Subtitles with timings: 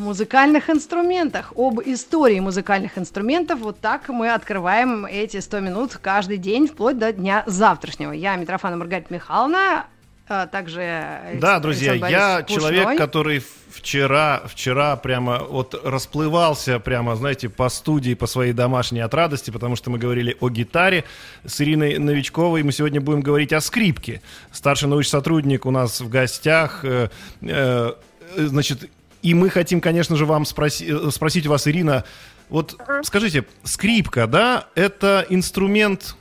[0.00, 3.60] Музыкальных инструментах, об истории музыкальных инструментов.
[3.60, 8.12] Вот так мы открываем эти 100 минут каждый день, вплоть до дня завтрашнего.
[8.12, 9.86] Я Митрофана Маргарита Михайловна,
[10.32, 11.38] а также...
[11.40, 12.98] Да, друзья, я Борисович человек, Пушной.
[12.98, 19.50] который вчера, вчера прямо вот расплывался прямо, знаете, по студии, по своей домашней от радости,
[19.50, 21.04] потому что мы говорили о гитаре
[21.44, 24.22] с Ириной Новичковой, мы сегодня будем говорить о скрипке.
[24.52, 27.08] Старший научный сотрудник у нас в гостях, э,
[27.42, 27.92] э,
[28.36, 28.88] значит,
[29.22, 32.04] и мы хотим, конечно же, вам спроси- э, спросить у вас, Ирина,
[32.48, 36.16] вот скажите, скрипка, да, это инструмент,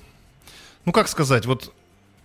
[0.85, 1.73] ну как сказать, вот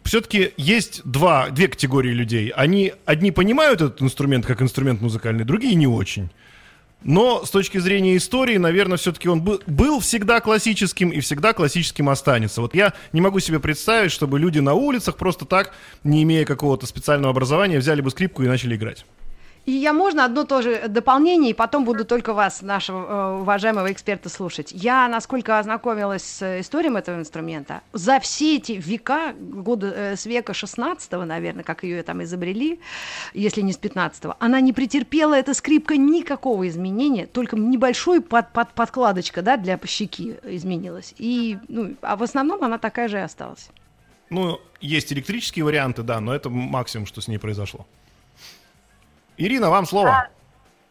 [0.05, 2.51] все-таки есть два, две категории людей.
[2.51, 6.31] Они одни понимают этот инструмент как инструмент музыкальный, другие не очень.
[7.03, 12.09] Но с точки зрения истории, наверное, все-таки он был, был всегда классическим и всегда классическим
[12.09, 12.63] останется.
[12.63, 16.87] Вот я не могу себе представить, чтобы люди на улицах просто так, не имея какого-то
[16.87, 19.05] специального образования, взяли бы скрипку и начали играть.
[19.67, 24.29] И я можно одно тоже дополнение, и потом буду только вас, нашего э, уважаемого эксперта,
[24.29, 24.73] слушать.
[24.73, 30.53] Я, насколько ознакомилась с историей этого инструмента, за все эти века, года э, с века
[30.53, 32.79] 16 наверное, как ее там изобрели,
[33.33, 38.73] если не с 15 она не претерпела, эта скрипка, никакого изменения, только небольшой под, под,
[38.73, 41.15] подкладочка, да, для щеки изменилась.
[41.17, 43.71] И, ну, а в основном она такая же и осталась.
[44.31, 47.87] Ну, есть электрические варианты, да, но это максимум, что с ней произошло.
[49.37, 50.29] Ирина, вам слово.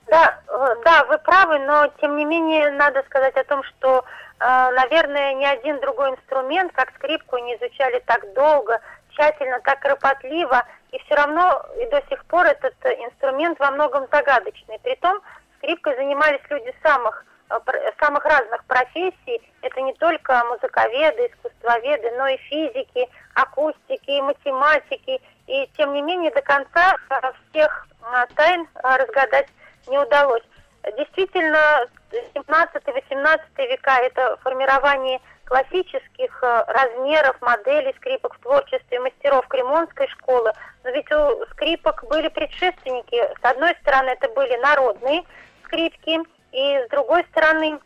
[0.07, 4.03] Да, э, да, вы правы, но тем не менее надо сказать о том, что,
[4.39, 10.63] э, наверное, ни один другой инструмент, как скрипку, не изучали так долго, тщательно, так кропотливо,
[10.91, 14.77] и все равно и до сих пор этот инструмент во многом загадочный.
[14.83, 15.21] Притом
[15.57, 17.59] скрипкой занимались люди самых э,
[17.99, 19.41] самых разных профессий.
[19.61, 25.21] Это не только музыковеды, искусствоведы, но и физики, акустики, математики.
[25.47, 26.95] И тем не менее до конца
[27.49, 27.87] всех
[28.35, 29.47] тайн э, разгадать
[29.87, 30.43] не удалось.
[30.97, 31.87] Действительно,
[32.35, 40.51] 17-18 века это формирование классических э, размеров, моделей скрипок в творчестве мастеров Кремонской школы.
[40.83, 43.15] Но ведь у скрипок были предшественники.
[43.15, 45.23] С одной стороны, это были народные
[45.65, 46.19] скрипки,
[46.51, 47.79] и с другой стороны,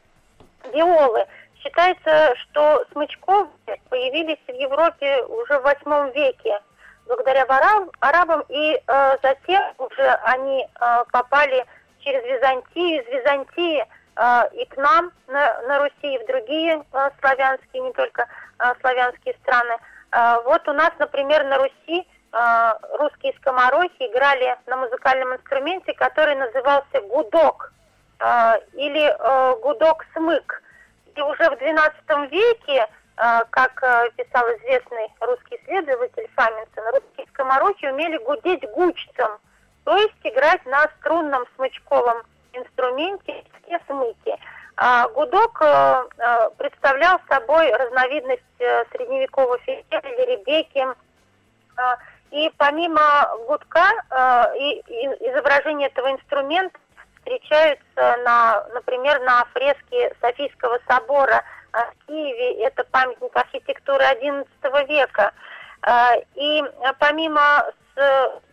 [0.74, 1.26] виолы.
[1.62, 3.48] Считается, что смычков
[3.90, 6.60] появились в Европе уже в восьмом веке
[7.08, 11.66] благодаря араб- арабам, и э, затем уже они э, попали
[12.00, 13.86] через Византию, из Византии
[14.16, 18.28] э, и к нам на, на Руси, и в другие э, славянские, не только
[18.60, 19.78] э, славянские страны.
[20.12, 26.36] Э, вот у нас, например, на Руси э, русские скоморохи играли на музыкальном инструменте, который
[26.36, 27.74] назывался гудок
[28.20, 30.64] э, или э, гудок-смык.
[31.16, 32.88] И уже в XII веке,
[33.50, 39.40] как э, писал известный русский исследователь Фаминсон, русские скоморохи умели гудеть гучцем,
[39.84, 42.22] то есть играть на струнном смычковом
[42.54, 43.44] инструменте
[43.88, 44.36] смыки.
[44.76, 50.86] А гудок э, э, представлял собой разновидность э, средневекового фитиля или ребеки.
[51.78, 51.96] Э,
[52.30, 54.82] И помимо гудка э, и,
[55.32, 56.78] изображения этого инструмента
[57.18, 62.64] встречаются, на, например, на фреске Софийского собора э, в Киеве.
[62.64, 65.34] Это памятник архитектуры XI века.
[65.86, 67.66] Э, И э, помимо,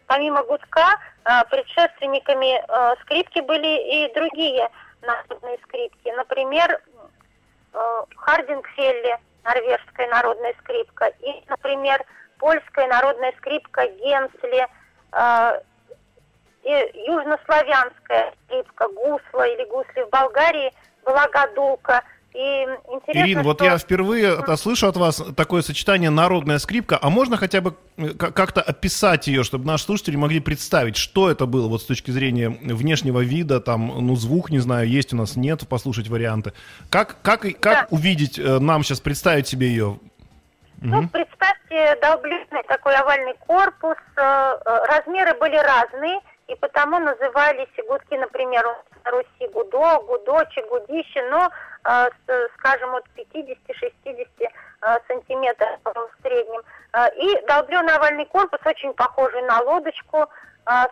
[0.07, 2.63] помимо гудка э, предшественниками
[3.03, 4.69] скрипки были и другие
[5.03, 6.09] народные скрипки.
[6.17, 6.81] Например,
[8.17, 12.05] Хардингфелли, норвежская народная скрипка, и, например,
[12.39, 14.67] польская народная скрипка Генсли,
[16.63, 20.73] и южнославянская скрипка Гусла или Гусли в Болгарии
[21.05, 22.03] была гадулка.
[22.34, 22.67] И
[23.12, 27.60] Ирина, вот что- я впервые слышу от вас такое сочетание народная скрипка, а можно хотя
[27.60, 31.84] бы э, как-то описать ее, чтобы наши слушатели могли представить, что это было вот с
[31.84, 36.53] точки зрения внешнего вида, там, ну, звук, не знаю, есть у нас, нет, послушать варианты.
[36.91, 37.86] Как, как, как Да.
[37.91, 39.98] увидеть, э, нам сейчас представить себе ее?
[40.81, 43.97] Ну, представьте долблюжный такой овальный корпус.
[44.16, 44.53] э,
[44.89, 48.65] Размеры были разные, и потому назывались гудки, например,
[49.05, 51.51] на Руси гудо, гудочек, гудище, но,
[51.85, 52.09] э,
[52.59, 54.29] скажем, от 50-60
[54.83, 56.63] э, сантиметров в среднем.
[56.93, 60.27] Э, И долбленый овальный корпус, очень похожий на лодочку,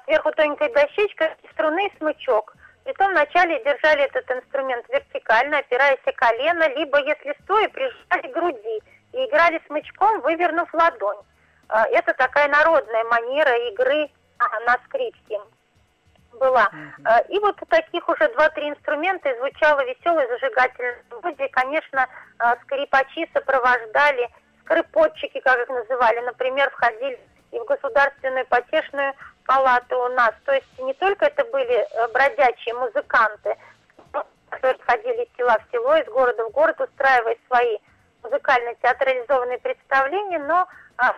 [0.05, 2.55] сверху тоненькая дощечка, струны и смычок.
[2.85, 8.83] Притом вначале держали этот инструмент вертикально, опираясь о колено, либо, если стоя, прижали к груди.
[9.13, 11.19] и играли смычком, вывернув ладонь.
[11.69, 14.11] Это такая народная манера игры
[14.67, 15.41] на скрипке
[16.33, 16.71] была.
[16.73, 17.29] Mm-hmm.
[17.29, 21.49] И вот таких уже два-три инструмента и звучало веселое зажигательное мелодия.
[21.49, 22.07] Конечно,
[22.63, 24.29] скрипачи сопровождали,
[24.65, 27.21] скрипотчики, как их называли, например, входили
[27.53, 30.33] и в государственную потешную палату у нас.
[30.45, 33.57] То есть не только это были э, бродячие музыканты,
[34.49, 37.77] которые ходили из села в село, из города в город, устраивая свои
[38.23, 40.67] музыкально-театрализованные представления, но
[40.97, 41.15] а,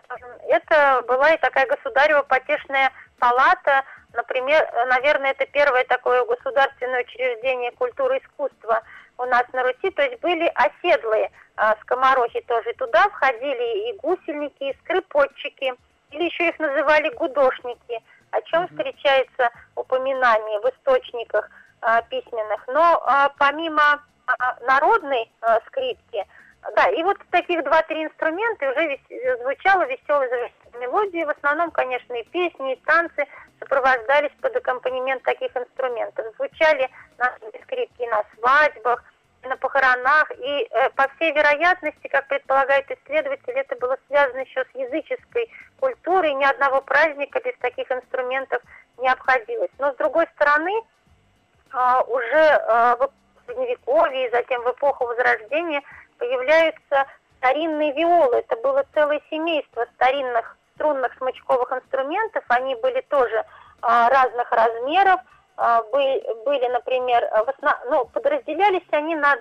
[0.48, 2.90] это была и такая государева потешная
[3.24, 8.82] палата, например, наверное, это первое такое государственное учреждение культуры и искусства
[9.16, 14.64] у нас на Руси, то есть были оседлые а, скоморохи тоже, туда входили и гусельники,
[14.64, 15.72] и скрипотчики,
[16.10, 21.48] или еще их называли гудошники, о чем встречается упоминание в источниках
[21.80, 22.66] а, письменных.
[22.66, 26.26] Но а, помимо а, народной а, скрипки,
[26.76, 30.28] да, и вот таких два-три инструмента уже вес, звучала веселая
[30.80, 31.26] мелодия.
[31.26, 33.26] В основном, конечно, и песни, и танцы
[33.58, 36.26] сопровождались под аккомпанемент таких инструментов.
[36.36, 39.04] Звучали на скрипки на свадьбах,
[39.48, 44.74] на похоронах, и э, по всей вероятности, как предполагает исследователь, это было связано еще с
[44.74, 45.50] языческой
[45.80, 48.62] культурой, ни одного праздника без таких инструментов
[48.98, 49.70] не обходилось.
[49.78, 53.10] Но с другой стороны, э, уже э, в
[53.46, 55.82] Средневековье и затем в эпоху Возрождения
[56.18, 57.06] появляются
[57.38, 58.36] старинные виолы.
[58.36, 62.44] Это было целое семейство старинных струнных смычковых инструментов.
[62.48, 63.44] Они были тоже э,
[63.82, 65.20] разных размеров,
[65.56, 67.74] а, были, были, например, основ...
[67.88, 69.36] ну, подразделялись они на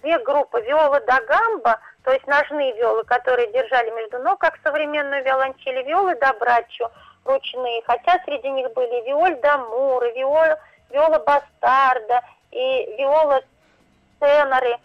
[0.00, 0.62] две группы.
[0.62, 6.14] Виола да гамба, то есть ножные виолы, которые держали между ног, как современную виолончель, виолы
[6.16, 6.90] да брачо,
[7.24, 7.82] ручные.
[7.86, 10.58] Хотя среди них были виоль да мура, виола,
[10.90, 13.42] виола бастарда и виола
[14.20, 14.78] теноры, а,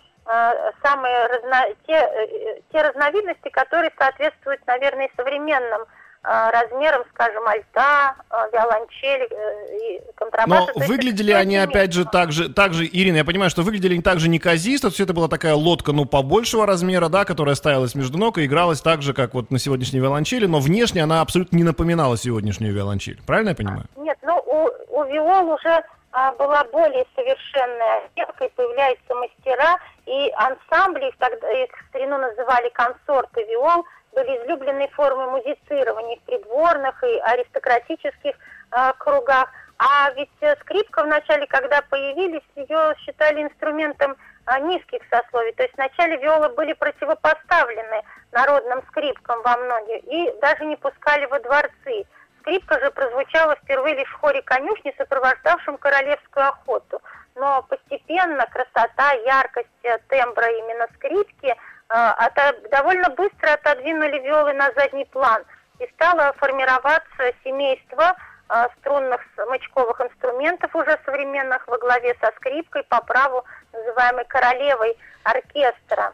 [0.82, 1.66] самые разно...
[1.86, 5.86] те, э, те разновидности, которые соответствуют, наверное, современным
[6.26, 10.72] а, размером, скажем, альта, а, виолончели э, и контрабаса.
[10.74, 14.02] Но выглядели они, опять же, так же, так же, Ирина, я понимаю, что выглядели они
[14.02, 18.18] так же неказисто, все это была такая лодка, ну, побольшего размера, да, которая ставилась между
[18.18, 21.66] ног и игралась так же, как вот на сегодняшней виолончели, но внешне она абсолютно не
[21.66, 23.22] напоминала сегодняшнюю виолончель.
[23.28, 23.84] Правильно я понимаю?
[23.98, 25.84] Нет, ну, у, у виол уже
[26.14, 32.18] а, была более совершенная отделка, и появляются мастера, и ансамбли, их, тогда, их в старину
[32.18, 39.50] называли консорты виол, были излюбленные формы музицирования в придворных и аристократических э, кругах.
[39.78, 44.16] А ведь э, скрипка вначале, когда появились, ее считали инструментом
[44.46, 45.54] э, низких сословий.
[45.54, 51.40] То есть вначале виолы были противопоставлены народным скрипкам во многих и даже не пускали во
[51.40, 52.06] дворцы.
[52.42, 56.93] Скрипка же прозвучала впервые лишь в хоре конюшни, сопровождавшем королевскую охоту.
[57.44, 61.54] Но постепенно красота, яркость э, тембра именно скрипки–
[61.90, 62.32] а,
[62.72, 65.44] довольно быстро отодвинули виолы на задний план
[65.80, 68.16] и стало формироваться семейство
[68.50, 73.44] а, струнных смычковых инструментов уже современных во главе со скрипкой по праву
[73.74, 76.14] называемой королевой оркестра.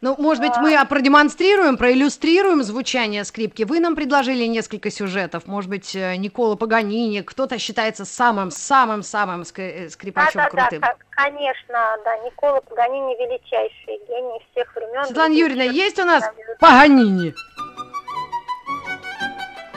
[0.00, 3.64] Ну, может быть, мы продемонстрируем, проиллюстрируем звучание скрипки.
[3.64, 5.46] Вы нам предложили несколько сюжетов.
[5.46, 10.80] Может быть, э, Никола Паганини, кто-то считается самым-самым-самым э, скрипачом да, крутым.
[10.82, 12.16] Да, конечно, да.
[12.18, 15.04] Никола Паганини величайший гений всех времен.
[15.04, 16.24] Светлана Юрьевна, есть у нас
[16.60, 17.34] Паганини?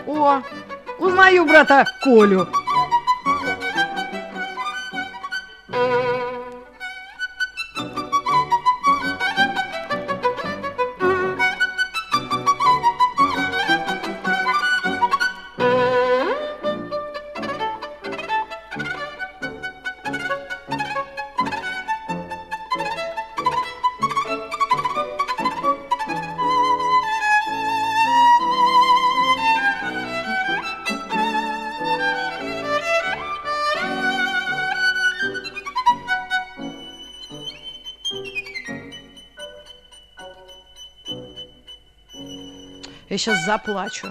[0.06, 0.42] О,
[1.00, 2.48] узнаю брата Колю.
[43.12, 44.08] Я сейчас заплачу.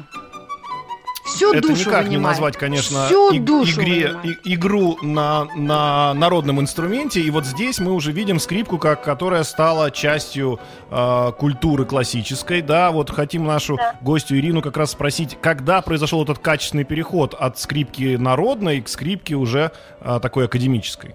[1.25, 2.11] Всю это душу никак вынимает.
[2.11, 7.21] не назвать, конечно, Всю и- душу игре, и- игру на, на народном инструменте.
[7.21, 12.61] И вот здесь мы уже видим скрипку, как, которая стала частью э, культуры классической.
[12.61, 13.95] Да, вот хотим нашу Да.
[14.03, 19.35] гостью Ирину как раз спросить, когда произошел этот качественный переход от скрипки народной к скрипке
[19.35, 21.15] уже э, такой академической.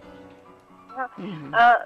[1.53, 1.85] А,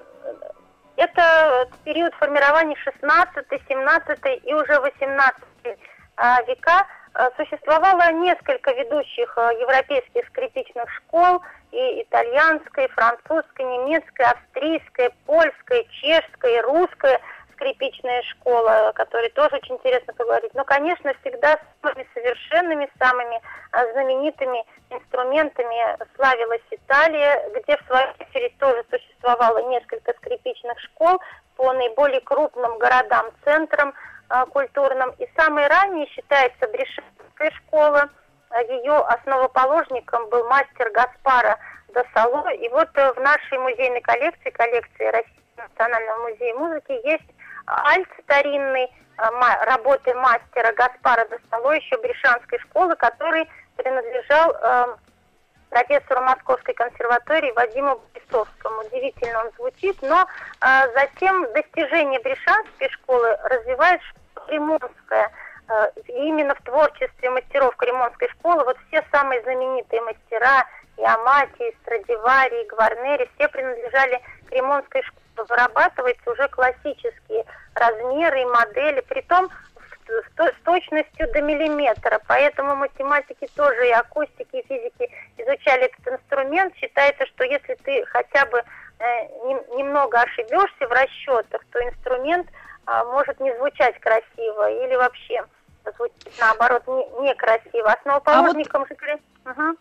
[0.96, 6.88] Это период формирования 16, 17 и уже 18 а, века.
[7.14, 15.86] А, Существовало несколько ведущих а, европейских скрипичных школ, и итальянская, и французская, немецкая, австрийская, польская,
[16.02, 17.20] чешская, и русская
[17.54, 20.54] скрипичная школа, о которой тоже очень интересно поговорить.
[20.54, 28.58] Но, конечно, всегда самыми совершенными, самыми а, знаменитыми инструментами славилась Италия, где в свою очередь
[28.60, 31.20] тоже существовало несколько скрипичных школ
[31.58, 33.94] по наиболее крупным городам, центрам
[34.30, 35.12] а, культурным.
[35.18, 38.10] И самой ранней считается Брешенская школа.
[38.68, 41.58] Ее основоположником был мастер Гаспара
[41.94, 42.50] до Сало.
[42.50, 47.30] И вот э, в нашей музейной коллекции, коллекции Российского национального музея музыки, есть
[47.68, 54.96] альт старинный, э, работы мастера Гаспара до Сало, еще Брешанской школы, который принадлежал э,
[55.70, 58.82] профессору Московской консерватории Вадиму Борисовскому.
[58.82, 60.26] Удивительно он звучит, но
[60.62, 64.02] э, затем достижения Брешанской школы развивает
[64.48, 65.32] Кремонская.
[65.70, 70.66] Э, именно в творчестве мастеров Кремонской школы вот все самые знаменитые мастера–
[71.00, 75.20] и Амати, и Страдивари, и Гварнери, все принадлежали Кремонской школе.
[75.48, 79.50] Вырабатываются уже классические размеры и модели, притом
[80.38, 82.20] с точностью до миллиметра.
[82.28, 86.76] Поэтому математики тоже и акустики, и физики изучали этот инструмент.
[86.76, 89.04] Считается, что если ты хотя бы э,
[89.76, 92.48] немного ошибешься в расчетах, то инструмент
[92.88, 95.44] э, может не звучать красиво или вообще
[95.96, 97.92] звучит наоборот не, некрасиво.
[97.92, 99.52] Основоположником а вот...
[99.52, 99.78] Угу.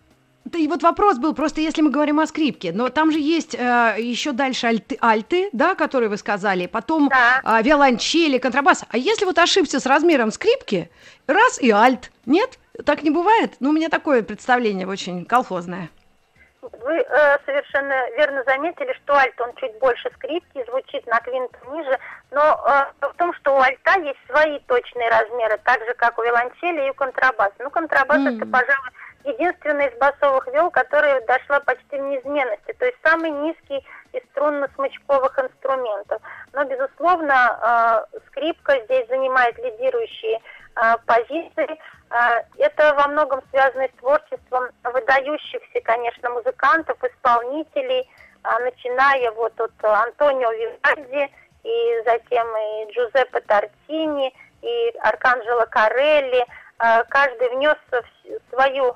[0.54, 3.96] И вот вопрос был, просто если мы говорим о скрипке, но там же есть э,
[3.98, 7.40] еще дальше альты, альты, да, которые вы сказали, потом да.
[7.44, 8.84] э, виолончели, контрабас.
[8.88, 10.90] А если вот ошибся с размером скрипки,
[11.26, 12.58] раз и альт, нет?
[12.84, 13.54] Так не бывает?
[13.60, 15.90] Ну, у меня такое представление очень колхозное.
[16.60, 21.98] Вы э, совершенно верно заметили, что альт, он чуть больше скрипки, звучит на квинт ниже,
[22.30, 26.22] но э, в том, что у альта есть свои точные размеры, так же, как у
[26.22, 27.54] виолончели и у контрабаса.
[27.58, 28.36] Ну, контрабас mm.
[28.36, 28.90] это, пожалуй,
[29.28, 35.38] единственная из басовых вел, которая дошла почти в неизменности, то есть самый низкий из струнно-смычковых
[35.38, 36.22] инструментов.
[36.52, 41.78] Но, безусловно, э, скрипка здесь занимает лидирующие э, позиции.
[42.10, 48.08] Э, это во многом связано с творчеством выдающихся, конечно, музыкантов, исполнителей,
[48.60, 51.30] начиная вот от Антонио Вивальди,
[51.64, 54.32] и затем и Джузеппе Тартини,
[54.62, 56.44] и Арканджело Карелли–
[57.08, 57.76] каждый внес
[58.50, 58.94] свою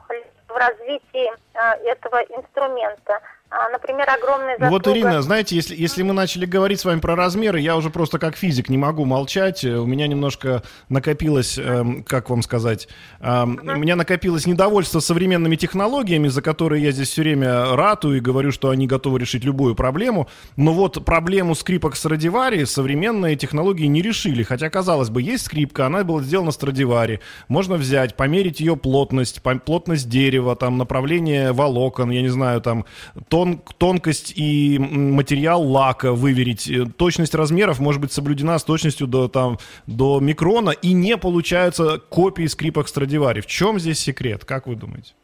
[0.49, 3.21] в развитии э, этого инструмента.
[3.55, 4.71] А, например, огромная заслуга...
[4.71, 8.19] Вот, Ирина, знаете, если, если мы начали говорить с вами про размеры, я уже просто
[8.19, 9.63] как физик не могу молчать.
[9.63, 12.89] У меня немножко накопилось, э, как вам сказать,
[13.21, 13.75] э, uh-huh.
[13.75, 18.53] у меня накопилось недовольство современными технологиями, за которые я здесь все время ратую и говорю,
[18.53, 20.29] что они готовы решить любую проблему.
[20.57, 24.45] Но вот проблему скрипок с Радивари современные технологии не решили.
[24.45, 27.21] Хотя, казалось бы, есть скрипка, она была сделана с Радивари.
[27.49, 32.87] Можно взять, померить ее плотность, плотность дерева, там, направление волокон, я не знаю, там,
[33.29, 36.69] то тон, тонкость и материал лака выверить.
[36.69, 41.99] Э, точность размеров может быть соблюдена с точностью до, там, до микрона, и не получаются
[41.99, 43.41] копии скрипок Страдивари.
[43.41, 45.15] В чем здесь секрет, как вы думаете?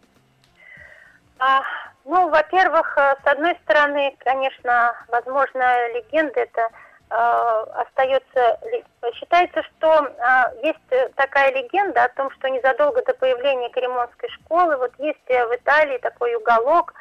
[1.39, 1.63] А,
[2.05, 5.63] ну, во-первых, э, с одной стороны, конечно, возможно,
[5.95, 6.69] легенда это
[7.11, 8.59] э, остается...
[9.15, 10.09] Считается, что
[10.63, 15.99] есть такая легенда о том, что незадолго до появления Кремонской школы, вот есть в Италии
[15.99, 16.93] такой уголок,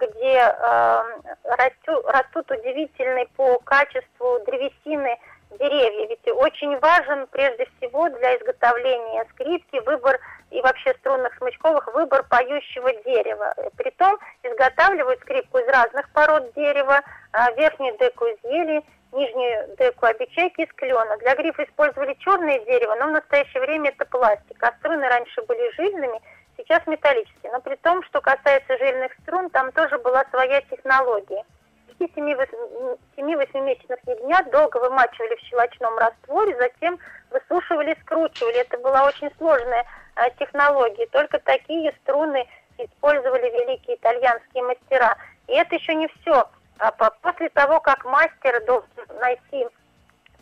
[0.00, 1.04] где а,
[1.44, 5.18] растут, растут удивительные по качеству древесины
[5.58, 6.06] деревья.
[6.08, 12.92] Ведь очень важен прежде всего для изготовления скрипки выбор и вообще струнных смычковых выбор поющего
[13.04, 13.54] дерева.
[13.76, 17.00] Притом изготавливают скрипку из разных пород дерева,
[17.32, 21.16] а, верхнюю деку из ели, нижнюю деку обечайки из клена.
[21.18, 25.70] Для грифа использовали черное дерево, но в настоящее время это пластик, а струны раньше были
[25.72, 26.20] жильными–
[26.56, 27.52] сейчас металлические.
[27.52, 31.44] Но при том, что касается жильных струн, там тоже была своя технология.
[31.98, 36.98] 7-8-месячных ягнят долго вымачивали в щелочном растворе, затем
[37.30, 38.56] высушивали, скручивали.
[38.56, 39.84] Это была очень сложная
[40.16, 41.06] а, технология.
[41.06, 42.46] Только такие струны
[42.78, 45.16] использовали великие итальянские мастера.
[45.46, 46.48] И это еще не все.
[46.78, 48.88] А после того, как мастер должен
[49.20, 49.68] найти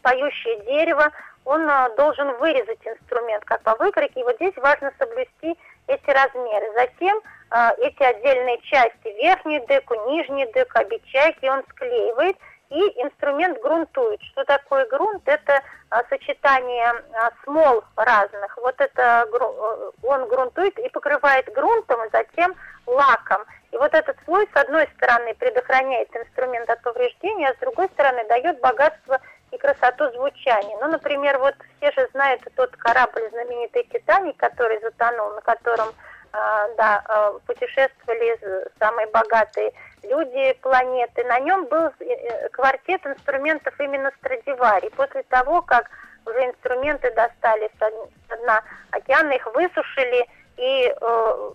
[0.00, 1.12] поющее дерево,
[1.45, 4.21] он а, должен вырезать инструмент, как по выкройке.
[4.21, 6.73] И вот здесь важно соблюсти эти размеры.
[6.75, 7.21] Затем
[7.51, 12.37] э, эти отдельные части, верхнюю деку, нижнюю деку, обечайки он склеивает
[12.73, 14.21] и инструмент грунтует.
[14.23, 15.23] Что такое грунт?
[15.27, 18.57] Это а, сочетание а, смол разных.
[18.57, 22.55] Вот это э, он грунтует и покрывает грунтом, и затем
[22.87, 23.45] лаком.
[23.73, 28.27] И вот этот слой, с одной стороны, предохраняет инструмент от повреждения, а с другой стороны,
[28.29, 29.21] дает богатство
[29.53, 30.77] и красоту звучания.
[30.81, 36.75] Ну, например, вот все же знают тот корабль знаменитый «Титаник», который затонул, на котором э,
[36.77, 38.39] да, э, путешествовали
[38.79, 41.25] самые богатые люди планеты.
[41.25, 44.89] На нем был э, квартет инструментов именно Страдивари.
[44.91, 45.91] После того, как
[46.27, 51.51] уже инструменты достали с дна океана, их высушили, и э,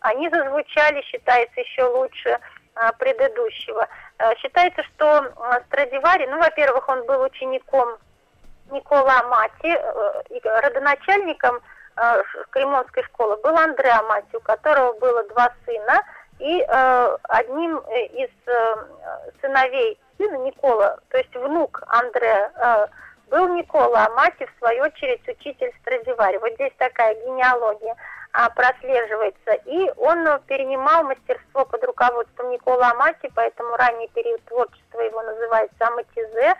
[0.00, 2.38] они зазвучали, считается, еще лучше э,
[2.98, 3.86] предыдущего.
[4.18, 7.98] Э, считается, что э, Страдивари, ну, во-первых, он был учеником
[8.70, 11.60] Никола Амати, э, родоначальником
[11.96, 16.02] э, Кремонской школы был Андре Амати, у которого было два сына,
[16.38, 18.30] и э, одним из
[19.40, 22.50] сыновей сына Никола, то есть внук Андре,
[23.28, 26.38] был Никола Амати, в свою очередь, учитель Страдивари.
[26.38, 27.94] Вот здесь такая генеалогия
[28.54, 29.52] прослеживается.
[29.64, 36.54] И он перенимал мастерство под руководством Никола Амати, поэтому ранний период творчества его называется Аматизе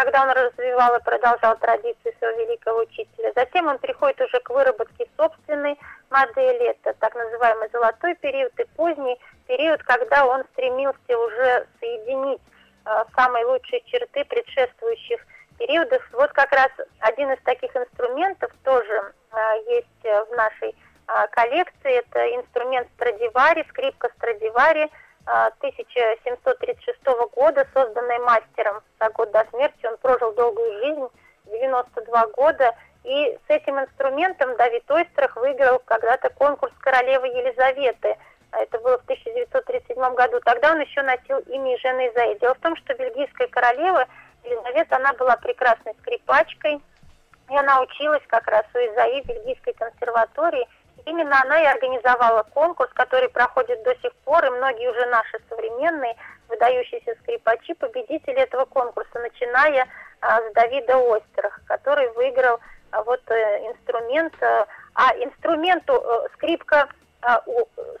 [0.00, 3.32] когда он развивал и продолжал традиции своего великого учителя.
[3.36, 9.18] Затем он приходит уже к выработке собственной модели, это так называемый золотой период и поздний
[9.46, 12.40] период, когда он стремился уже соединить
[12.86, 15.20] э, самые лучшие черты предшествующих
[15.58, 16.02] периодов.
[16.12, 19.36] Вот как раз один из таких инструментов тоже э,
[19.68, 20.74] есть в нашей э,
[21.32, 24.90] коллекции, это инструмент Страдивари, скрипка Страдивари–
[25.26, 26.98] 1736
[27.34, 29.86] года, созданной мастером за год до смерти.
[29.86, 31.08] Он прожил долгую жизнь,
[31.46, 32.74] 92 года,
[33.04, 38.16] и с этим инструментом Давид Ойстрах выиграл когда-то конкурс королевы Елизаветы.
[38.52, 40.40] Это было в 1937 году.
[40.44, 42.38] Тогда он еще носил имя Жены Изаи.
[42.38, 44.06] Дело в том, что бельгийская королева
[44.44, 46.80] Елизавета, она была прекрасной скрипачкой,
[47.48, 50.68] и она училась как раз у Изаи в бельгийской консерватории–
[51.10, 56.14] Именно она и организовала конкурс, который проходит до сих пор, и многие уже наши современные
[56.48, 59.88] выдающиеся скрипачи, победители этого конкурса, начиная
[60.20, 62.60] а, с Давида Остерах, который выиграл
[62.92, 66.88] а, вот э, инструмент, а, а инструменту а, скрипка
[67.22, 67.42] а,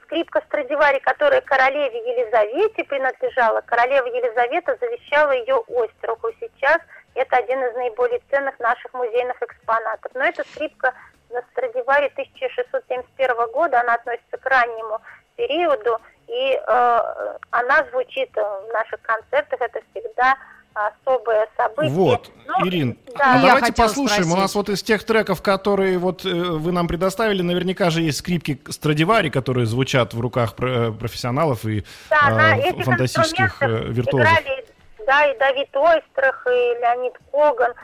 [0.04, 6.30] скрипка Страдивари, которая королеве Елизавете принадлежала, королева Елизавета завещала ее Остеруху.
[6.38, 6.78] Сейчас
[7.14, 10.12] это один из наиболее ценных наших музейных экспонатов.
[10.14, 10.94] Но эта скрипка
[11.30, 15.00] на Страдивари 1671 года, она относится к раннему
[15.36, 20.36] периоду, и э, она звучит в наших концертах, это всегда
[20.74, 21.92] особое событие.
[21.92, 23.34] Вот, Но, Ирин, да.
[23.34, 24.22] а давайте послушаем.
[24.22, 24.38] Спросить.
[24.38, 28.18] У нас вот из тех треков, которые вот э, вы нам предоставили, наверняка же есть
[28.18, 34.30] скрипки Страдивари, которые звучат в руках э, профессионалов и да, э, фантастических э, виртуозов.
[34.30, 34.64] Играли,
[35.06, 37.74] да, и Давид Ойстрах, и Леонид Коган, э,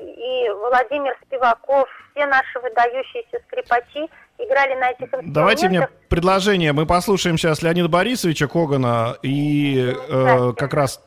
[0.00, 5.34] и Владимир Спиваков, все наши выдающиеся скрипачи играли на этих инструментах.
[5.34, 6.72] Давайте мне предложение.
[6.72, 11.00] Мы послушаем сейчас Леонида Борисовича Когана и э, как раз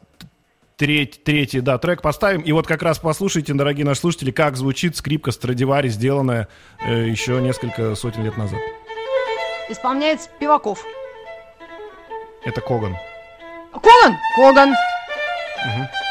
[0.77, 2.41] третий, третий, да, трек поставим.
[2.41, 6.47] И вот как раз послушайте, дорогие наши слушатели, как звучит скрипка Страдивари, сделанная
[6.85, 8.59] э, еще несколько сотен лет назад.
[9.69, 10.83] Исполняет Спиваков.
[12.43, 12.97] Это Коган.
[13.71, 14.17] Коган?
[14.35, 14.69] Коган.
[14.69, 16.11] Угу.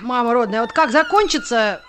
[0.00, 1.82] Мама родная, вот как закончится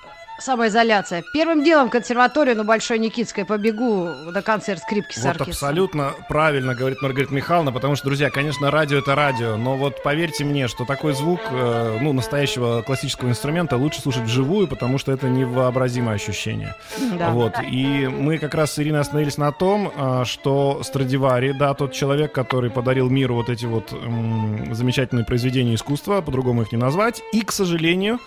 [0.43, 1.23] самоизоляция.
[1.34, 7.01] Первым делом консерваторию на Большой Никитской побегу на концерт скрипки с Вот абсолютно правильно говорит
[7.01, 11.13] Маргарита Михайловна, потому что, друзья, конечно, радио это радио, но вот поверьте мне, что такой
[11.13, 16.75] звук, э, ну, настоящего классического инструмента лучше слушать вживую, потому что это невообразимое ощущение.
[17.17, 17.29] Да.
[17.32, 21.93] Вот, и мы как раз с Ириной остановились на том, э, что Страдивари, да, тот
[21.93, 27.21] человек, который подарил миру вот эти вот м, замечательные произведения искусства, по-другому их не назвать,
[27.32, 28.19] и, к сожалению,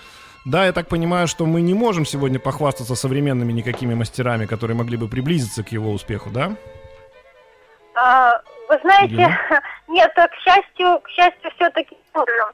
[0.47, 4.97] да, я так понимаю, что мы не можем сегодня похвастаться современными никакими мастерами, которые могли
[4.97, 6.53] бы приблизиться к его успеху, да?
[7.97, 9.39] А, вы знаете, Или?
[9.89, 12.47] нет, к счастью, к счастью, все-таки можем.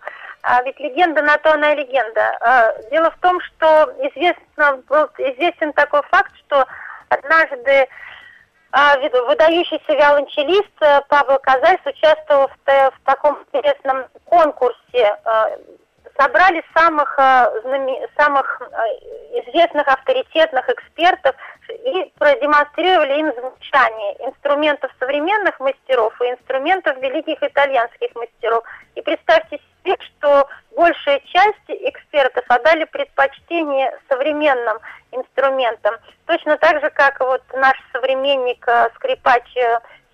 [0.42, 2.37] А ведь легенда на то она и легенда.
[2.40, 6.66] А, дело в том, что известно, был известен такой факт, что
[7.11, 7.87] однажды
[8.70, 15.14] а, выдающийся виолончелист э, Павел Казальс участвовал в, в таком интересном конкурсе.
[16.18, 21.35] Собрали самых, э, самых э, известных авторитетных экспертов
[21.68, 28.62] и продемонстрировали им звучание инструментов современных мастеров и инструментов великих итальянских мастеров.
[28.94, 34.79] И представьте себе, что большая часть экспертов отдали предпочтение современным
[35.12, 35.94] инструментам.
[36.27, 39.44] Точно так же, как вот наш современник э, скрипач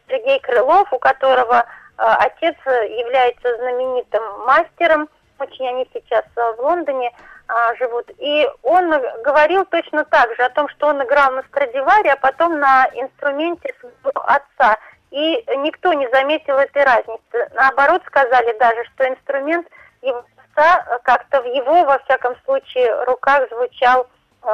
[0.09, 5.09] Сергей Крылов, у которого отец является знаменитым мастером,
[5.39, 7.13] очень они сейчас в Лондоне
[7.47, 8.11] а, живут.
[8.19, 8.91] И он
[9.23, 13.75] говорил точно так же о том, что он играл на Страдиваре, а потом на инструменте
[13.81, 14.79] своего отца.
[15.11, 17.51] И никто не заметил этой разницы.
[17.55, 19.67] Наоборот, сказали даже, что инструмент
[20.03, 24.07] его отца как-то в его, во всяком случае, руках звучал
[24.43, 24.49] э,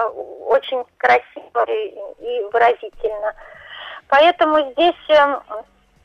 [0.46, 3.34] очень красиво и, и выразительно.
[4.08, 5.40] Поэтому здесь, э,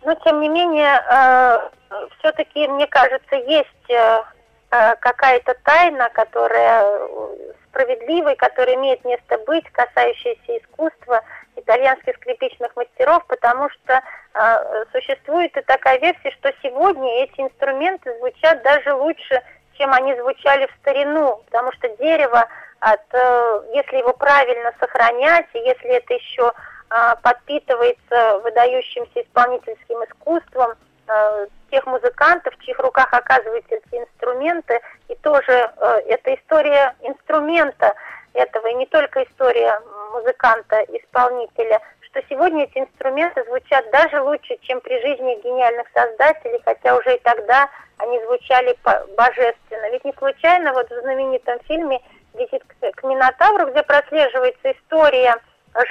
[0.04, 1.70] ну, тем не менее, э,
[2.18, 4.38] все-таки, мне кажется, есть э, Э,
[4.69, 11.21] какая-то тайна, которая э, справедливая, которая имеет место быть, касающаяся искусства
[11.55, 14.01] итальянских скрипичных мастеров, потому что
[14.34, 19.41] э, существует и такая версия, что сегодня эти инструменты звучат даже лучше,
[19.77, 22.47] чем они звучали в старину, потому что дерево,
[22.79, 26.51] от, э, если его правильно сохранять, и если это еще
[26.89, 30.73] э, подпитывается выдающимся исполнительским искусством,
[31.08, 37.93] э, тех музыкантов, в чьих руках оказываются эти инструменты, и тоже э, это история инструмента
[38.34, 39.79] этого, и не только история
[40.13, 46.95] музыканта, исполнителя, что сегодня эти инструменты звучат даже лучше, чем при жизни гениальных создателей, хотя
[46.95, 48.75] уже и тогда они звучали
[49.15, 49.91] божественно.
[49.91, 52.01] Ведь не случайно вот в знаменитом фильме
[52.34, 52.63] «Визит
[52.95, 55.36] к Минотавру», где прослеживается история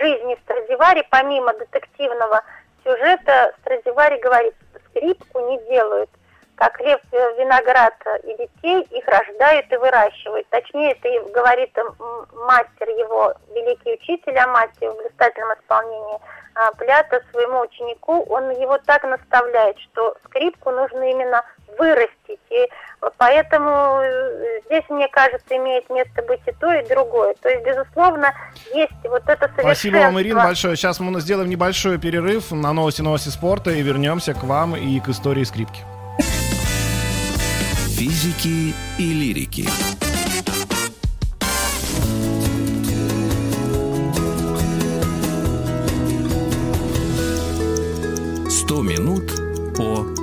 [0.00, 2.42] жизни Страдивари, помимо детективного
[2.84, 4.54] сюжета, Страдивари говорит,
[4.98, 6.10] скрипку не делают.
[6.56, 10.46] Как лев э, виноград и детей, их рождают и выращивают.
[10.48, 11.70] Точнее, это говорит
[12.32, 16.18] мастер его, великий учитель Амати в блистательном исполнении
[16.56, 18.24] а, Плята своему ученику.
[18.28, 21.44] Он его так наставляет, что скрипку нужно именно
[21.78, 22.40] вырастить.
[22.50, 22.68] И
[23.16, 27.34] поэтому э, здесь, мне кажется, имеет место быть и то, и другое.
[27.40, 28.32] То есть, безусловно,
[28.74, 29.62] есть вот это совершенство.
[29.62, 30.76] Спасибо вам, Ирина, большое.
[30.76, 35.08] Сейчас мы сделаем небольшой перерыв на новости новости спорта и вернемся к вам и к
[35.08, 35.80] истории скрипки.
[37.96, 39.66] Физики и лирики.
[48.48, 49.32] Сто минут
[49.76, 50.17] по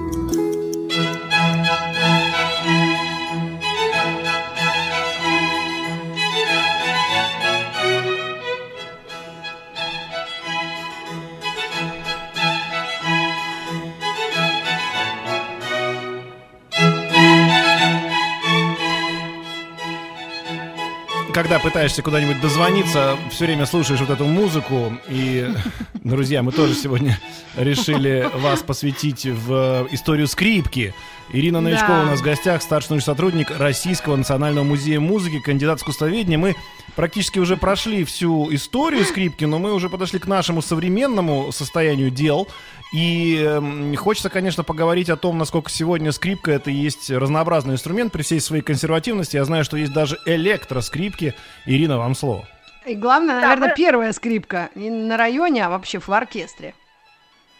[21.35, 24.97] когда пытаешься куда-нибудь дозвониться, все время слушаешь вот эту музыку.
[25.09, 25.45] И,
[25.95, 27.19] друзья, мы тоже сегодня
[27.57, 30.93] решили вас посвятить в историю скрипки.
[31.31, 32.03] Ирина Новичкова да.
[32.03, 36.37] у нас в гостях, старший научный сотрудник Российского национального музея музыки, кандидат искусствоведения.
[36.37, 36.55] Мы
[36.95, 42.47] практически уже прошли всю историю скрипки, но мы уже подошли к нашему современному состоянию дел.
[42.93, 48.13] И э, хочется, конечно, поговорить о том, насколько сегодня скрипка это и есть разнообразный инструмент
[48.13, 49.35] при всей своей консервативности.
[49.35, 51.33] Я знаю, что есть даже электроскрипки.
[51.65, 52.47] Ирина, вам слово.
[52.85, 53.75] И главное, наверное, вы...
[53.75, 56.75] первая скрипка не на районе, а вообще в оркестре.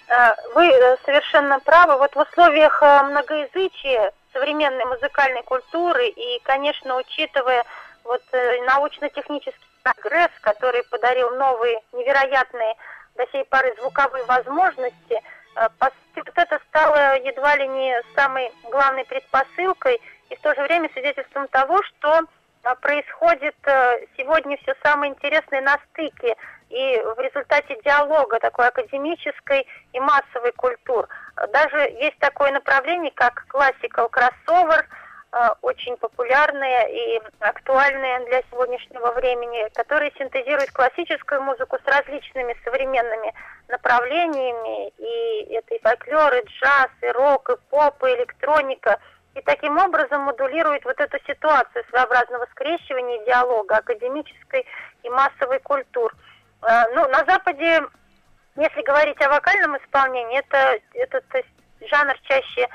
[0.08, 1.98] А, вы э, совершенно правы.
[1.98, 7.64] Вот в условиях э, многоязычия современной музыкальной культуры и, конечно, учитывая
[8.04, 12.76] вот э, научно-технический прогресс, который подарил новые невероятные
[13.16, 15.22] до сей поры звуковые возможности,
[15.56, 15.94] э, вот
[16.36, 21.82] это стало едва ли не самой главной предпосылкой и в то же время свидетельством того,
[21.82, 26.36] что э, происходит э, сегодня все самое интересное на стыке
[26.70, 31.08] и в результате диалога такой академической и массовой культур.
[31.54, 34.88] Даже есть такое направление, как классикал кроссовер–
[35.38, 43.34] Э, очень популярные и актуальные для сегодняшнего времени, которые синтезируют классическую музыку с различными современными
[43.68, 44.94] направлениями.
[44.98, 48.98] И это и фольклор, и джаз, и рок, и поп, и электроника.
[49.34, 54.66] И таким образом модулирует вот эту ситуацию своеобразного скрещивания диалога академической
[55.04, 56.14] и массовой культур.
[56.64, 57.82] Э, ну, на Западе,
[58.56, 61.26] если говорить о вокальном исполнении, это этот
[61.82, 62.68] жанр чаще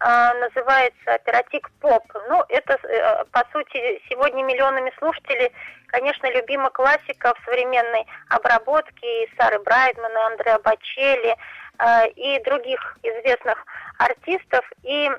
[0.00, 2.04] а, называется оператик поп.
[2.28, 5.50] Ну, это, э, по сути, сегодня миллионами слушателей,
[5.88, 11.36] конечно, любима классика в современной обработке и Сары Брайдман, и Андреа Бачелли,
[11.80, 13.64] э, и других известных
[13.98, 14.64] артистов.
[14.84, 15.10] И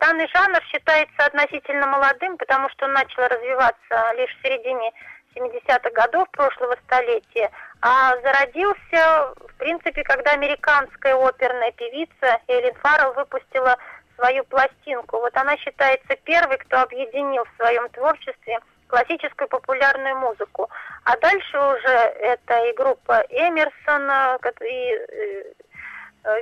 [0.00, 4.92] данный жанр считается относительно молодым, потому что он начал развиваться лишь в середине
[5.34, 13.76] 70-х годов прошлого столетия, а зародился, в принципе, когда американская оперная певица Эллен Фаррелл выпустила
[14.16, 15.18] свою пластинку.
[15.18, 20.68] Вот она считается первой, кто объединил в своем творчестве классическую популярную музыку.
[21.04, 25.42] А дальше уже это и группа Эмерсона, и, э,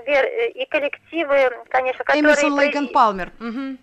[0.07, 2.23] э, и коллективы, конечно, которые...
[2.23, 3.31] Эмерсон, Лейк Палмер.
[3.41, 3.77] Угу.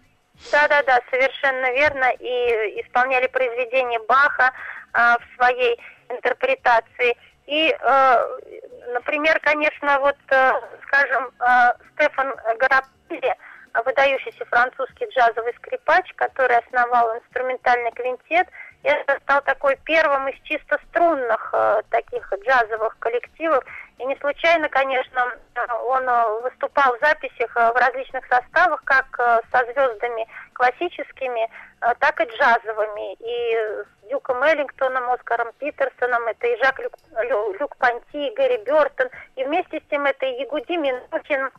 [0.51, 2.11] Да-да-да, совершенно верно.
[2.19, 4.51] И исполняли произведения Баха
[4.93, 7.15] а, в своей интерпретации.
[7.45, 8.39] И, э,
[8.93, 10.51] например, конечно, вот, э,
[10.83, 13.35] скажем, э, Стефан Гарапелли,
[13.85, 18.47] выдающийся французский джазовый скрипач, который основал инструментальный квинтет,
[18.83, 23.63] это стал такой первым из чисто струнных э, таких джазовых коллективов.
[23.99, 25.33] И не случайно, конечно,
[25.85, 26.05] он
[26.41, 29.05] выступал в записях в различных составах, как
[29.51, 31.47] со звездами классическими,
[31.99, 33.13] так и джазовыми.
[33.13, 36.93] И с Дюком Эллингтоном, Оскаром Питерсоном, это и Жак Люк,
[37.59, 39.09] Люк Панти, и Гэри Бертон.
[39.35, 41.51] И вместе с тем это и Ягуди Минухин,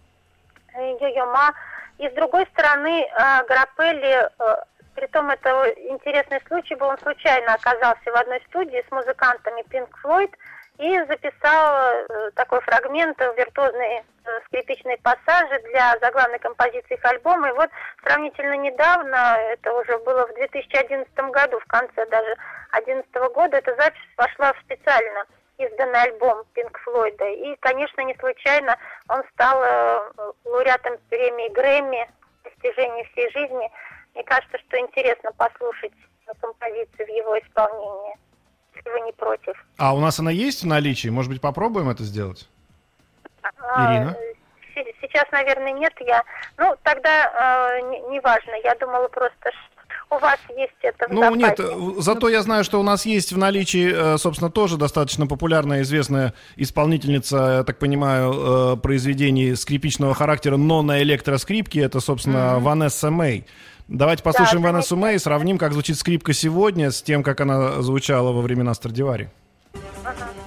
[0.75, 1.55] Йо-Йо
[1.99, 4.57] и с другой стороны, э, Грапелли, э,
[4.95, 10.33] притом это интересный случай был, он случайно оказался в одной студии с музыкантами Pink Floyd
[10.79, 14.05] и записал э, такой фрагмент виртуозные
[14.47, 17.49] скрипичные пассажи для заглавной композиции их альбома.
[17.49, 17.71] И вот
[18.03, 22.35] сравнительно недавно, это уже было в 2011 году, в конце даже
[22.73, 25.25] 2011 года, эта запись вошла в специально
[25.59, 27.29] изданный альбом Пинк Флойда.
[27.29, 28.77] И, конечно, не случайно
[29.09, 30.11] он стал э,
[30.45, 32.11] лауреатом премии Грэмми
[32.43, 33.71] достижений всей жизни.
[34.15, 35.93] Мне кажется, что интересно послушать
[36.41, 38.17] композицию в его исполнении,
[38.85, 39.55] если вы не против.
[39.77, 41.09] А у нас она есть в наличии?
[41.09, 42.49] Может быть, попробуем это сделать?
[43.43, 44.17] А, Ирина?
[45.01, 45.93] Сейчас, наверное, нет.
[46.01, 46.23] Я,
[46.59, 48.53] ну, тогда э, неважно.
[48.53, 49.51] Не я думала просто,
[50.11, 51.39] у вас есть это в Ну, запасе.
[51.39, 55.83] нет, зато я знаю, что у нас есть в наличии, э, собственно, тоже достаточно популярная,
[55.83, 62.61] известная исполнительница, я так понимаю, э, произведений скрипичного характера, но на электроскрипке, это, собственно, mm-hmm.
[62.61, 63.47] Ванесса Мэй.
[63.89, 67.83] Давайте послушаем да, Ванессу Мэй и сравним, как звучит скрипка сегодня с тем, как она
[67.83, 69.31] звучала во времена Страдивари.
[70.05, 70.44] Ага.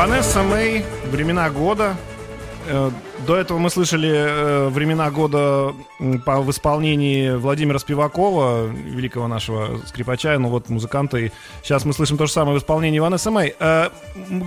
[0.00, 1.94] Ванесса Мэй, времена года.
[2.66, 2.90] Э,
[3.26, 5.74] до этого мы слышали э, времена года
[6.24, 11.18] по, в исполнении Владимира Спивакова, великого нашего скрипача, ну вот музыканта.
[11.18, 11.30] И
[11.62, 13.54] сейчас мы слышим то же самое в исполнении Ванессы Мэй.
[13.60, 13.90] Э,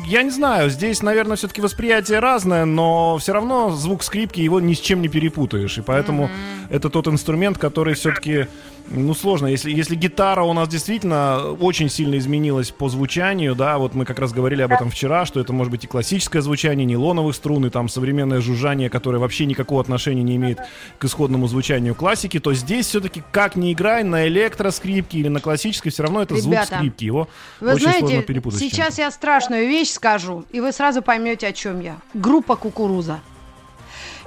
[0.07, 4.73] я не знаю, здесь, наверное, все-таки восприятие разное, но все равно звук скрипки его ни
[4.73, 5.77] с чем не перепутаешь.
[5.77, 6.75] И поэтому mm-hmm.
[6.75, 8.47] это тот инструмент, который все-таки
[8.87, 9.47] ну, сложно.
[9.47, 14.19] Если, если гитара у нас действительно очень сильно изменилась по звучанию, да, вот мы как
[14.19, 17.69] раз говорили об этом вчера, что это может быть и классическое звучание, нейлоновых струн, и
[17.69, 20.59] там современное жужжание, которое вообще никакого отношения не имеет
[20.99, 25.89] к исходному звучанию классики, то здесь все-таки как ни играй на электроскрипке или на классической,
[25.89, 27.05] все равно это Ребята, звук скрипки.
[27.05, 27.29] Его
[27.61, 28.59] вы очень знаете, сложно перепутать.
[28.59, 31.97] Сейчас я страшную вещь скажу, и вы сразу поймете, о чем я.
[32.13, 33.21] Группа «Кукуруза».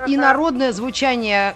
[0.06, 1.54] И народное звучание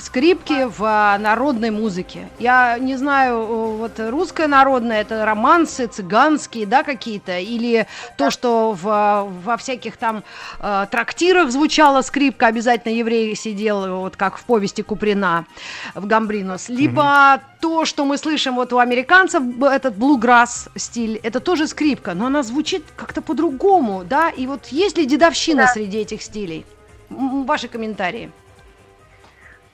[0.00, 2.28] скрипки в народной музыке.
[2.38, 3.44] Я не знаю,
[3.76, 10.24] вот русская народная, это романсы цыганские, да, какие-то, или то, что в, во всяких там
[10.60, 15.46] э, трактирах звучала скрипка, обязательно еврей сидел, вот как в повести Куприна
[15.94, 17.40] в Гамбринус, либо mm-hmm.
[17.60, 22.42] то, что мы слышим вот у американцев, этот блуграсс стиль, это тоже скрипка, но она
[22.42, 25.72] звучит как-то по-другому, да, и вот есть ли дедовщина да.
[25.72, 26.64] среди этих стилей?
[27.08, 28.30] Ваши комментарии.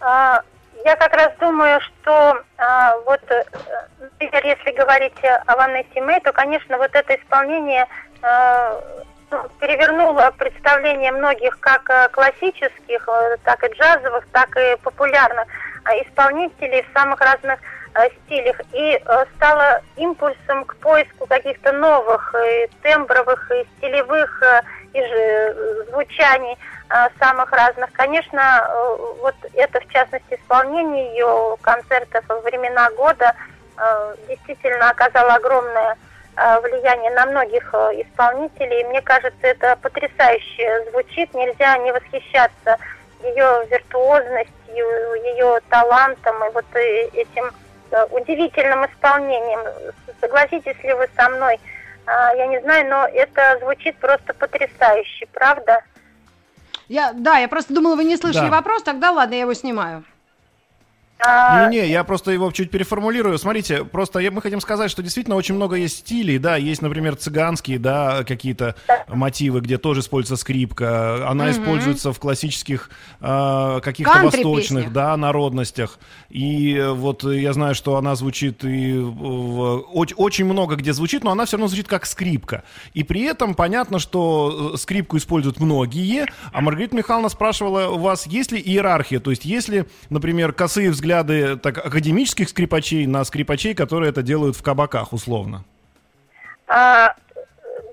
[0.02, 0.42] А,
[0.84, 3.44] я как раз думаю, что а, вот э,
[4.00, 5.14] например, если говорить
[5.46, 7.86] о Ванессе Мэй, то, конечно, вот это исполнение
[8.20, 8.80] э,
[9.30, 15.46] ну, перевернуло представление многих как э, классических, э, так и джазовых, так и популярных
[15.84, 17.60] э, исполнителей в самых разных
[18.24, 24.62] стилях и э, стало импульсом к поиску каких-то новых и тембровых и стилевых э,
[24.94, 26.56] и звучаний
[26.90, 27.92] э, самых разных.
[27.92, 33.34] Конечно, э, вот это в частности исполнение ее концертов во времена года
[33.76, 35.96] э, действительно оказало огромное
[36.36, 38.84] э, влияние на многих э, исполнителей.
[38.84, 41.32] Мне кажется, это потрясающе звучит.
[41.34, 42.78] Нельзя не восхищаться
[43.22, 44.86] ее виртуозностью,
[45.24, 47.50] ее талантом и вот э, этим э,
[48.10, 49.60] удивительным исполнением.
[50.20, 51.58] Согласитесь ли вы со мной?
[52.06, 55.82] А, Я не знаю, но это звучит просто потрясающе, правда?
[56.88, 58.56] Я, да, я просто думала, вы не слышали Да.
[58.56, 60.04] вопрос, тогда ладно, я его снимаю.
[61.26, 63.38] А, Не-не, я просто его чуть переформулирую.
[63.38, 67.78] Смотрите, просто мы хотим сказать, что действительно очень много есть стилей, да, есть, например, цыганские,
[67.78, 68.74] да, какие-то
[69.08, 71.28] мотивы, где тоже используется скрипка.
[71.28, 74.92] Она используется в классических э, каких-то Кантри восточных, песнях.
[74.92, 75.98] да, народностях.
[76.28, 81.30] И вот я знаю, что она звучит и в- оч- очень много где звучит, но
[81.30, 82.64] она все равно звучит как скрипка.
[82.94, 88.26] И при этом понятно, что э, скрипку используют многие, а Маргарита Михайловна спрашивала у вас,
[88.26, 91.11] есть ли иерархия, то есть есть ли, например, косые взгляды
[91.56, 95.64] так, академических скрипачей на скрипачей, которые это делают в кабаках, условно?
[96.72, 97.14] а,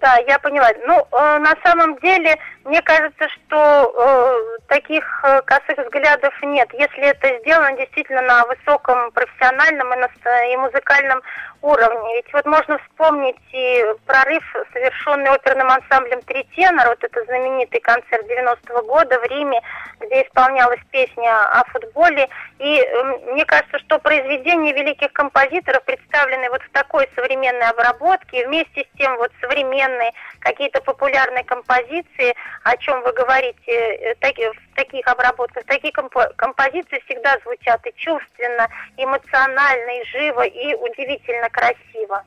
[0.02, 0.70] да, я поняла.
[0.88, 6.70] Ну, э, на самом деле, мне кажется, что э, таких э, косых взглядов нет.
[6.74, 11.22] Если это сделано действительно на высоком профессиональном и, на- и музыкальном
[11.62, 12.16] уровне.
[12.16, 14.44] Ведь вот можно вспомнить и прорыв,
[14.74, 19.62] совершенный оперным ансамблем «Три тенора», вот это знаменитый концерт 90-го года в Риме,
[20.00, 22.28] где исполнялась песня о футболе.
[22.60, 28.86] И э, мне кажется, что произведения великих композиторов представлены вот в такой современной обработке, вместе
[28.86, 35.08] с тем вот современные какие-то популярные композиции, о чем вы говорите, э, таки- в таких
[35.08, 38.68] обработках, такие компо- композиции всегда звучат и чувственно,
[38.98, 42.24] эмоционально, и живо, и удивительно красиво.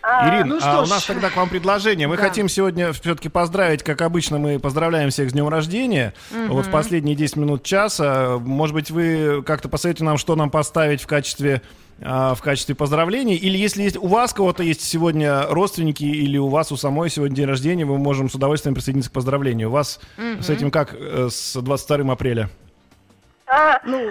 [0.00, 0.90] А, Ирина, ну а у ж.
[0.90, 2.06] нас тогда к вам предложение.
[2.06, 2.22] Мы Да.
[2.22, 6.14] хотим сегодня все-таки поздравить, как обычно, мы поздравляем всех с днем рождения.
[6.30, 8.38] Вот в последние 10 минут часа.
[8.38, 11.62] Может быть, вы как-то посоветуете нам, что нам поставить в качестве
[12.00, 16.70] в качестве поздравлений, или если есть у вас кого-то есть сегодня родственники, или у вас
[16.70, 19.68] у самой сегодня день рождения, мы можем с удовольствием присоединиться к поздравлению.
[19.68, 22.48] У вас с этим как э, с 22 апреля?
[23.46, 24.10] а, Ну,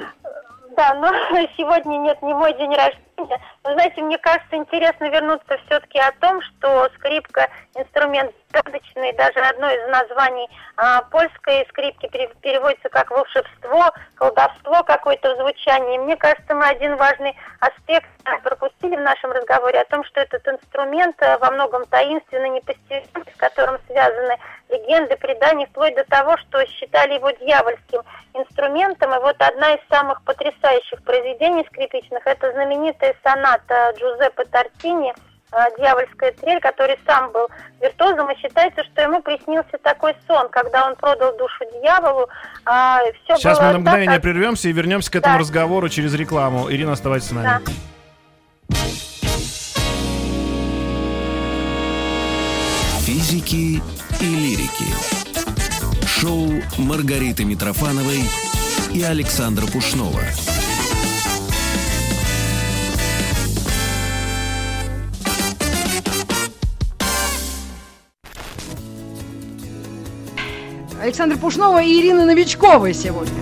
[0.75, 1.07] Да, но
[1.57, 3.39] сегодня нет не мой день рождения.
[3.73, 9.87] Знаете, мне кажется, интересно вернуться все-таки о том, что скрипка инструмент загадочный, даже одно из
[9.89, 15.97] названий а, польской скрипки пере- переводится как волшебство, колдовство какое-то в звучании.
[15.97, 18.09] Мне кажется, мы один важный аспект
[18.43, 23.37] пропустили в нашем разговоре о том, что этот инструмент а, во многом таинственный, непостижимый, с
[23.37, 24.37] которым связаны
[24.69, 28.01] легенды, предания, вплоть до того, что считали его дьявольским
[28.33, 29.13] инструментом.
[29.13, 33.56] И вот одна из самых потрясающих произведений скрипичных– это знаменитая соната
[33.97, 35.13] Джузеппе Тартини
[35.51, 37.47] а, «Дьявольская трель», который сам был
[37.81, 42.27] виртуозом, и считается, что ему приснился такой сон, когда он продал душу дьяволу.
[42.65, 45.39] а, все Сейчас было мы на мгновение так, прервемся и вернемся к этому Да.
[45.39, 46.69] разговору через рекламу.
[46.71, 47.61] Ирина, оставайтесь с нами.
[47.65, 48.77] Да.
[53.01, 53.81] Физики
[54.19, 54.85] и лирики.
[56.05, 58.21] Шоу Маргариты Митрофановой
[58.93, 60.21] и Александра Пушнова.
[71.07, 73.33] Александр Пушнова и Ирина Новичкова сегодня.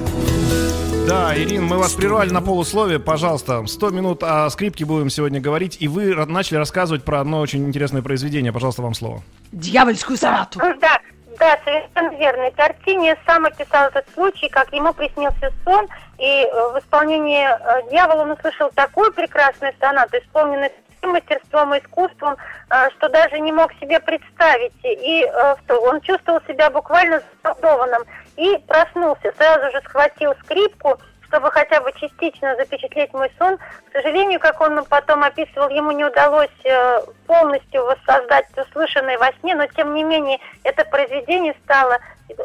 [1.08, 3.00] Да, Ирин, мы вас прервали на полусловие.
[3.00, 5.78] Пожалуйста, 100 минут о скрипке будем сегодня говорить.
[5.80, 8.54] И вы начали рассказывать про одно очень интересное произведение.
[8.54, 9.24] Пожалуйста, вам слово.
[9.52, 10.60] Дьявольскую сонату.
[10.60, 11.00] Да,
[11.40, 12.50] да, совершенно верно.
[12.50, 15.88] И Тартини сам описал этот случай, как ему приснился сон,
[16.20, 20.70] и э, в исполнении э, дьявола он услышал такую прекрасную сонату, исполненную
[21.06, 22.36] таким мастерством и искусством,
[22.70, 24.74] э, что даже не мог себе представить.
[24.84, 25.30] И
[25.68, 28.04] то- он чувствовал себя буквально заколдованным.
[28.38, 33.58] И проснулся, сразу же схватил скрипку, чтобы хотя бы частично запечатлеть мой сон.
[33.58, 39.56] К сожалению, как он потом описывал, ему не удалось э, полностью воссоздать услышанное во сне,
[39.56, 41.98] но тем не менее это произведение стало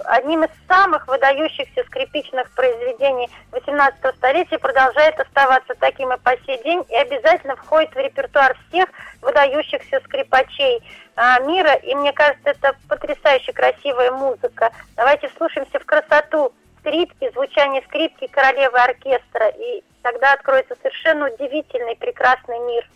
[0.04, 6.84] одним из самых выдающихся скрипичных произведений 18 столетия, продолжает оставаться таким и по сей день,
[6.88, 8.88] и обязательно входит в репертуар всех
[9.22, 10.82] выдающихся скрипачей
[11.16, 14.70] а, мира, и мне кажется, это потрясающе красивая музыка.
[14.96, 22.58] Давайте вслушаемся в красоту скрипки, звучание скрипки королевы оркестра, и тогда откроется совершенно удивительный, прекрасный
[22.60, 22.88] мир.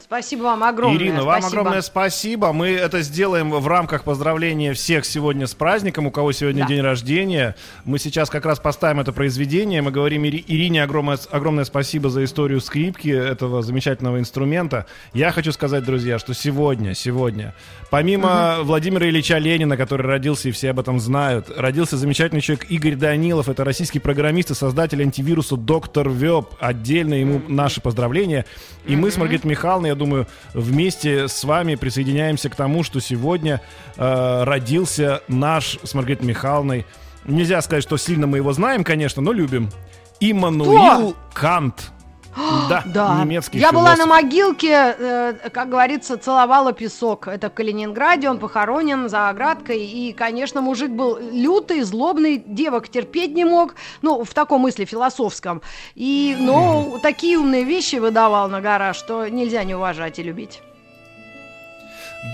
[0.00, 0.96] Спасибо вам огромное.
[0.96, 1.60] Ирина, вам спасибо.
[1.60, 2.52] огромное спасибо.
[2.52, 6.68] Мы это сделаем в рамках поздравления всех сегодня с праздником, у кого сегодня Да.
[6.68, 7.56] день рождения.
[7.84, 9.82] Мы сейчас как раз поставим это произведение.
[9.82, 14.86] Мы говорим Ири- Ирине огромное, огромное спасибо за историю скрипки, этого замечательного инструмента.
[15.14, 17.52] Я хочу сказать, друзья, что сегодня, сегодня,
[17.90, 22.94] помимо Владимира Ильича Ленина, который родился, и все об этом знают, родился замечательный человек Игорь
[22.94, 23.48] Данилов.
[23.48, 26.46] Это российский программист и создатель антивируса Доктор Веб.
[26.60, 28.44] Отдельно ему наши поздравления.
[28.86, 33.60] И мы с Маргаритой Михайловной, я думаю, вместе с вами присоединяемся к тому, что сегодня
[33.96, 36.86] э, родился наш с Маргаритой Михайловной.
[37.24, 39.70] Нельзя сказать, что сильно мы его знаем, конечно, но любим.
[40.20, 41.92] Иммануил Кант.
[42.68, 43.18] Да, Да.
[43.24, 44.10] немецкий Я была на философ.
[44.10, 47.28] могилке, э, как говорится, целовала песок.
[47.28, 49.84] Это в Калининграде, он похоронен за оградкой.
[49.84, 53.74] И, конечно, мужик был лютый, злобный, девок терпеть не мог.
[54.02, 55.62] Ну, в таком мысли философском.
[55.94, 60.60] И, но такие умные вещи выдавал на гора, что нельзя не уважать и любить.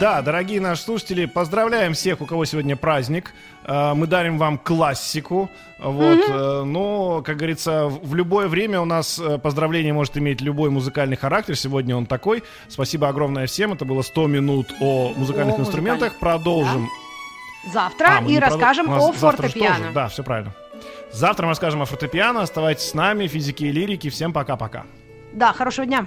[0.01, 3.33] Да, дорогие наши слушатели, поздравляем всех, у кого сегодня праздник.
[3.65, 5.49] Э, Мы дарим вам классику.
[5.79, 10.71] Вот, э, но, как говорится, в любое время у нас э, поздравление может иметь любой
[10.71, 11.57] музыкальный характер.
[11.57, 12.43] Сегодня он такой.
[12.69, 13.73] Спасибо огромное всем.
[13.75, 16.13] Это было 100 минут о музыкальных О инструментах.
[16.15, 16.19] музыкальных.
[16.19, 16.89] Продолжим.
[17.73, 19.93] Завтра А, и продол- расскажем о тоже, фортепиано.
[19.95, 20.53] Да, все правильно.
[21.13, 22.43] Завтра мы расскажем о фортепиано.
[22.43, 24.11] Оставайтесь с нами, физики и лирики.
[24.11, 24.85] Всем пока-пока.
[25.33, 26.07] Да, хорошего дня.